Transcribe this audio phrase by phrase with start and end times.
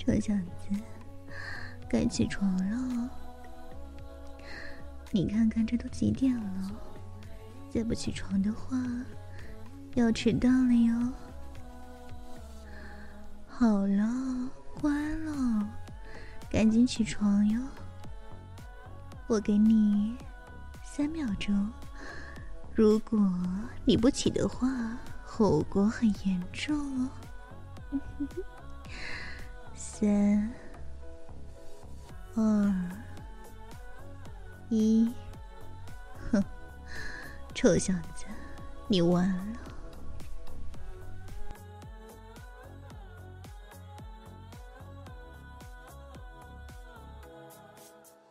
[0.00, 0.70] 臭小子，
[1.86, 3.10] 该起床了。
[5.10, 6.72] 你看看，这都几点了？
[7.68, 8.78] 再不起床的话，
[9.94, 11.12] 要迟到了哟。
[13.46, 14.08] 好了，
[14.80, 15.68] 乖了，
[16.50, 17.60] 赶紧起床哟。
[19.26, 20.16] 我给你
[20.82, 21.70] 三秒钟，
[22.74, 23.20] 如果
[23.84, 27.10] 你不起的话，后果很严重哦。
[30.00, 30.50] 三、
[32.34, 32.74] 二、
[34.70, 35.12] 一，
[36.32, 36.42] 哼，
[37.54, 38.24] 臭小子，
[38.88, 39.58] 你完了。